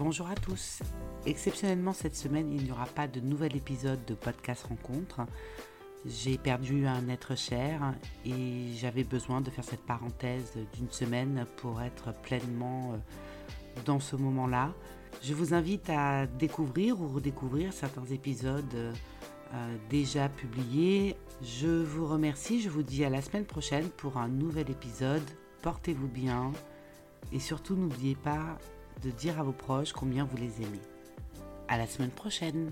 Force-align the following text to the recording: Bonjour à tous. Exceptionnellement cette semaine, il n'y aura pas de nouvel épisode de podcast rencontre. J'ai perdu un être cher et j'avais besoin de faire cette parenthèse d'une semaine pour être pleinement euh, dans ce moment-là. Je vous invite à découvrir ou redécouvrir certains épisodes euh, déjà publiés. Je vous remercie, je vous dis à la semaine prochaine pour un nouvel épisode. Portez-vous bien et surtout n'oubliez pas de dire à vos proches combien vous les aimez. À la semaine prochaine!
Bonjour 0.00 0.28
à 0.28 0.34
tous. 0.34 0.78
Exceptionnellement 1.26 1.92
cette 1.92 2.16
semaine, 2.16 2.50
il 2.50 2.64
n'y 2.64 2.72
aura 2.72 2.86
pas 2.86 3.06
de 3.06 3.20
nouvel 3.20 3.54
épisode 3.54 4.02
de 4.06 4.14
podcast 4.14 4.64
rencontre. 4.64 5.20
J'ai 6.06 6.38
perdu 6.38 6.86
un 6.86 7.06
être 7.10 7.36
cher 7.36 7.92
et 8.24 8.72
j'avais 8.78 9.04
besoin 9.04 9.42
de 9.42 9.50
faire 9.50 9.62
cette 9.62 9.84
parenthèse 9.84 10.54
d'une 10.72 10.90
semaine 10.90 11.44
pour 11.58 11.82
être 11.82 12.14
pleinement 12.22 12.94
euh, 12.94 12.96
dans 13.84 14.00
ce 14.00 14.16
moment-là. 14.16 14.72
Je 15.22 15.34
vous 15.34 15.52
invite 15.52 15.90
à 15.90 16.26
découvrir 16.26 16.98
ou 16.98 17.06
redécouvrir 17.06 17.74
certains 17.74 18.06
épisodes 18.06 18.74
euh, 18.74 19.76
déjà 19.90 20.30
publiés. 20.30 21.14
Je 21.42 21.68
vous 21.68 22.06
remercie, 22.06 22.62
je 22.62 22.70
vous 22.70 22.82
dis 22.82 23.04
à 23.04 23.10
la 23.10 23.20
semaine 23.20 23.44
prochaine 23.44 23.90
pour 23.90 24.16
un 24.16 24.28
nouvel 24.28 24.70
épisode. 24.70 25.28
Portez-vous 25.60 26.08
bien 26.08 26.52
et 27.32 27.38
surtout 27.38 27.76
n'oubliez 27.76 28.14
pas 28.14 28.56
de 29.02 29.10
dire 29.10 29.38
à 29.38 29.42
vos 29.42 29.52
proches 29.52 29.92
combien 29.92 30.24
vous 30.24 30.36
les 30.36 30.62
aimez. 30.62 30.80
À 31.68 31.78
la 31.78 31.86
semaine 31.86 32.10
prochaine! 32.10 32.70